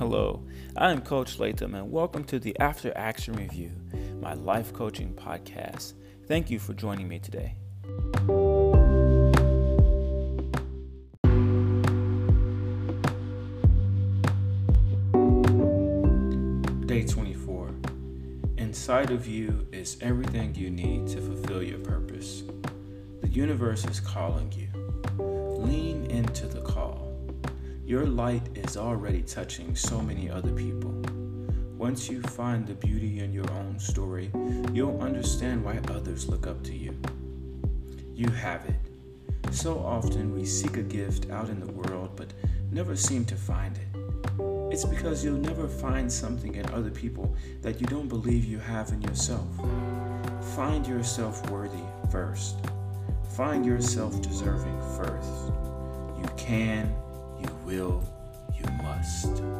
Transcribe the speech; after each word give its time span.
Hello, 0.00 0.42
I 0.78 0.92
am 0.92 1.02
Coach 1.02 1.38
Latham, 1.38 1.74
and 1.74 1.92
welcome 1.92 2.24
to 2.24 2.38
the 2.38 2.58
After 2.58 2.90
Action 2.96 3.34
Review, 3.34 3.70
my 4.18 4.32
life 4.32 4.72
coaching 4.72 5.12
podcast. 5.12 5.92
Thank 6.26 6.48
you 6.48 6.58
for 6.58 6.72
joining 6.72 7.06
me 7.06 7.18
today. 7.18 7.54
Day 16.86 17.06
24. 17.06 17.74
Inside 18.56 19.10
of 19.10 19.26
you 19.26 19.66
is 19.70 19.98
everything 20.00 20.54
you 20.54 20.70
need 20.70 21.08
to 21.08 21.20
fulfill 21.20 21.62
your 21.62 21.80
purpose. 21.80 22.42
The 23.20 23.28
universe 23.28 23.84
is 23.84 24.00
calling 24.00 24.50
you. 24.52 24.70
Lean 25.18 26.06
into 26.06 26.46
the 26.46 26.62
call. 26.62 27.09
Your 27.90 28.06
light 28.06 28.48
is 28.54 28.76
already 28.76 29.20
touching 29.22 29.74
so 29.74 30.00
many 30.00 30.30
other 30.30 30.52
people. 30.52 30.94
Once 31.76 32.08
you 32.08 32.22
find 32.22 32.64
the 32.64 32.74
beauty 32.74 33.18
in 33.18 33.32
your 33.32 33.50
own 33.50 33.80
story, 33.80 34.30
you'll 34.72 35.00
understand 35.00 35.64
why 35.64 35.80
others 35.88 36.28
look 36.28 36.46
up 36.46 36.62
to 36.62 36.72
you. 36.72 36.96
You 38.14 38.28
have 38.28 38.64
it. 38.66 38.76
So 39.52 39.80
often 39.80 40.32
we 40.32 40.44
seek 40.44 40.76
a 40.76 40.84
gift 40.84 41.30
out 41.30 41.48
in 41.48 41.58
the 41.58 41.72
world 41.72 42.14
but 42.14 42.32
never 42.70 42.94
seem 42.94 43.24
to 43.24 43.34
find 43.34 43.76
it. 43.76 43.98
It's 44.72 44.84
because 44.84 45.24
you'll 45.24 45.38
never 45.38 45.66
find 45.66 46.12
something 46.12 46.54
in 46.54 46.70
other 46.70 46.90
people 46.92 47.34
that 47.60 47.80
you 47.80 47.88
don't 47.88 48.08
believe 48.08 48.44
you 48.44 48.60
have 48.60 48.90
in 48.90 49.02
yourself. 49.02 49.48
Find 50.54 50.86
yourself 50.86 51.50
worthy 51.50 51.82
first. 52.08 52.54
Find 53.34 53.66
yourself 53.66 54.22
deserving 54.22 54.80
first. 54.96 55.52
You 56.22 56.28
can, 56.36 56.94
you 57.40 57.56
will, 57.64 58.02
you 58.54 58.64
must. 58.82 59.59